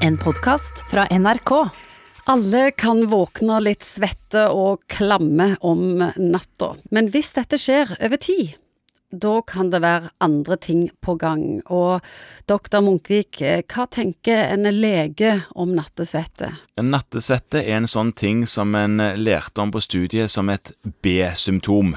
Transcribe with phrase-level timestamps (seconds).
[0.00, 1.68] En podkast fra NRK.
[2.24, 8.52] Alle kan våkne litt svette og klamme om natta, men hvis dette skjer over tid,
[9.10, 11.42] da kan det være andre ting på gang.
[11.66, 12.04] Og
[12.46, 16.52] doktor Munkvik, hva tenker en lege om nattesvette?
[16.78, 21.96] Nattesvette er en sånn ting som en lærte om på studiet som et B-symptom.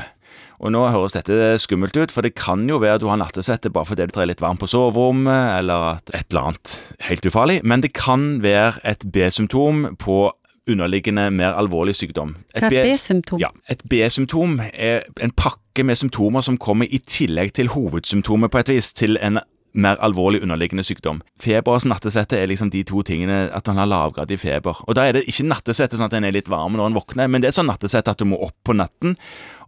[0.61, 3.71] Og Nå høres dette skummelt ut, for det kan jo være at du har nattesvette
[3.73, 6.75] bare fordi du trer litt varm på soverommet, eller at et eller annet
[7.07, 10.27] helt ufarlig, men det kan være et B-symptom på
[10.69, 12.35] underliggende mer alvorlig sykdom.
[12.53, 13.41] Et B-symptom?
[13.41, 18.61] Ja, Et B-symptom er en pakke med symptomer som kommer i tillegg til hovedsymptomet på
[18.61, 19.41] et vis, til en
[19.73, 21.21] mer alvorlig underliggende sykdom.
[21.41, 24.81] Feber og nattesvette er liksom de to tingene at han har lavgradig feber.
[24.87, 27.31] Og Da er det ikke nattesvette sånn at en er litt varm når en våkner,
[27.31, 29.15] men det er sånn nattesvette at du må opp på natten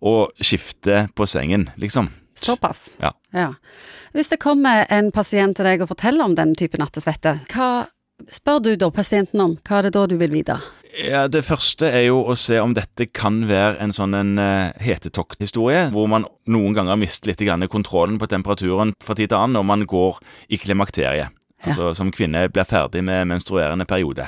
[0.01, 2.11] og skifte på sengen, liksom.
[2.35, 2.97] Såpass?
[3.01, 3.13] Ja.
[3.31, 3.53] ja.
[4.13, 7.85] Hvis det kommer en pasient til deg og forteller om den type nattesvette, hva
[8.33, 9.57] spør du da pasienten om?
[9.61, 10.57] Hva er det da du vil vite?
[10.93, 14.73] Ja, Det første er jo å se om dette kan være en sånn en uh,
[14.77, 17.41] hetetokthistorie, hvor man noen ganger mister litt
[17.71, 20.19] kontrollen på temperaturen fra tid til annen når man går
[20.53, 21.33] i klimakteriet.
[21.63, 21.71] Ja.
[21.71, 24.27] Altså som kvinne blir ferdig med menstruerende periode.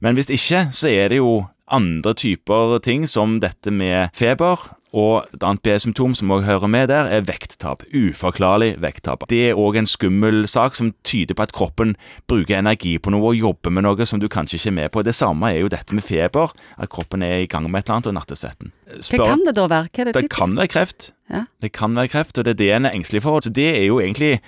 [0.00, 5.26] Men hvis ikke, så er det jo andre typer ting som dette med feber, og
[5.34, 7.82] et annet B-symptom som også hører med der, er vekttap.
[7.92, 9.26] Uforklarlig vekttap.
[9.28, 11.94] Det er òg en skummel sak som tyder på at kroppen
[12.30, 15.04] bruker energi på noe og jobber med noe som du kanskje ikke er med på.
[15.04, 17.98] Det samme er jo dette med feber, at kroppen er i gang med et eller
[17.98, 18.72] annet, og nattesvetten.
[19.12, 19.92] Hva kan det da være?
[19.92, 20.30] Hva er det typisk?
[20.30, 21.12] Det kan være kreft.
[21.28, 21.44] Ja.
[21.60, 23.42] Det kan være kreft, og det er det en er engstelig for.
[23.44, 24.38] Så det er jo egentlig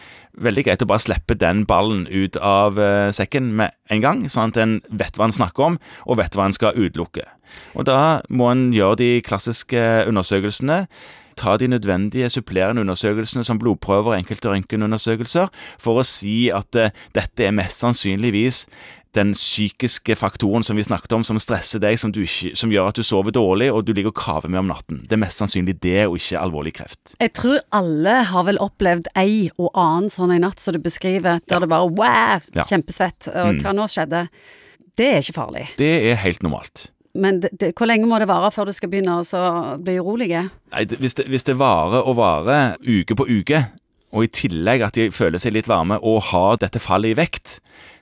[0.41, 4.55] veldig greit å bare slippe den ballen ut av uh, sekken med en gang, sånn
[4.55, 7.27] at en vet hva en snakker om, og vet hva en skal utelukke.
[7.75, 10.85] Og da må en gjøre de klassiske undersøkelsene.
[11.41, 15.49] Ta de nødvendige supplerende undersøkelsene som blodprøver og enkelte røntgenundersøkelser
[15.81, 18.67] for å si at uh, dette er mest sannsynligvis
[19.15, 23.01] den psykiske faktoren som vi snakket om, som stresser deg, som, ikke, som, gjør at
[23.01, 25.01] du sover dårlig og du ligger og kaver med om natten.
[25.03, 27.17] Det er mest sannsynlig det, og ikke alvorlig kreft.
[27.19, 31.43] Jeg tror alle har vel opplevd ei og annen sånn en natt som du beskriver,
[31.43, 31.63] der ja.
[31.65, 33.61] det bare wow, kjempesvett, og mm.
[33.65, 34.25] hva nå skjedde?
[34.99, 35.67] Det er ikke farlig.
[35.81, 36.91] Det er helt normalt.
[37.15, 40.31] Men det, det, hvor lenge må det vare før du skal begynne å bli urolig?
[40.31, 43.65] Nei, det, hvis, hvis det varer og varer uke på uke,
[44.11, 47.59] og i tillegg at de føler seg litt varme og har dette fallet i vekt,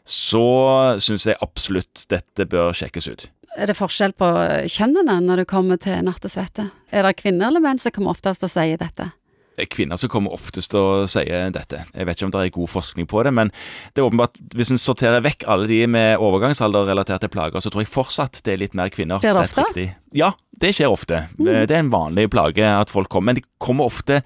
[0.08, 3.26] så syns jeg absolutt dette bør sjekkes ut.
[3.58, 4.28] Er det forskjell på
[4.70, 6.68] kjønnene når det kommer til nattesvette?
[6.92, 9.10] Er det kvinner eller menn som kommer oftest og sier dette?
[9.58, 11.80] Det er kvinner som kommer oftest til å si dette.
[11.90, 13.48] Jeg vet ikke om det er god forskning på det, men
[13.90, 17.90] det er åpenbart hvis en sorterer vekk alle de med overgangsalderrelaterte plager, så tror jeg
[17.90, 19.18] fortsatt det er litt mer kvinner.
[19.18, 19.64] Skjer det ofte?
[19.66, 19.86] Riktig.
[20.14, 20.30] Ja,
[20.62, 21.24] det skjer ofte.
[21.40, 21.50] Mm.
[21.66, 24.20] Det er en vanlig plage at folk kommer, men de kommer ofte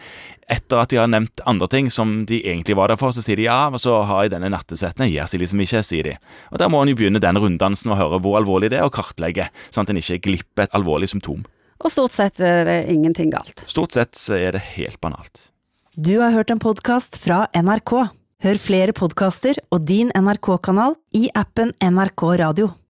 [0.52, 3.16] etter at de har nevnt andre ting som de egentlig var der for.
[3.16, 5.08] Så sier de ja, og så har jeg denne nattesetten.
[5.08, 6.14] Gir seg liksom ikke, sier de.
[6.52, 8.92] Og Da må en jo begynne den runddansen og høre hvor alvorlig det er, og
[9.00, 11.46] kartlegge, sånn at en ikke glipper et alvorlig symptom.
[11.82, 13.64] Og stort sett er det ingenting galt.
[13.70, 15.48] Stort sett så er det helt banalt.
[15.92, 17.96] Du har hørt en podkast fra NRK.
[18.42, 22.70] Hør flere podkaster og din NRK-kanal i appen NRK Radio.